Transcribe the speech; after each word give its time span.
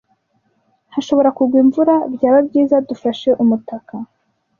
Hashobora 0.93 1.29
kugwa 1.37 1.57
imvura. 1.63 1.95
Byaba 2.13 2.39
byiza 2.47 2.75
dufashe 2.89 3.29
umutaka. 3.43 3.93